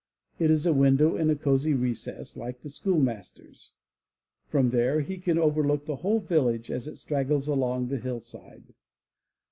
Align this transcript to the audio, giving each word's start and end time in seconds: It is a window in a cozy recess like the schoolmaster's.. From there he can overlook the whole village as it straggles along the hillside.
It 0.39 0.49
is 0.49 0.65
a 0.65 0.73
window 0.73 1.15
in 1.15 1.29
a 1.29 1.35
cozy 1.35 1.75
recess 1.75 2.35
like 2.35 2.61
the 2.63 2.69
schoolmaster's.. 2.69 3.69
From 4.47 4.71
there 4.71 5.01
he 5.01 5.19
can 5.19 5.37
overlook 5.37 5.85
the 5.85 5.97
whole 5.97 6.19
village 6.19 6.71
as 6.71 6.87
it 6.87 6.95
straggles 6.97 7.47
along 7.47 7.89
the 7.89 7.99
hillside. 7.99 8.73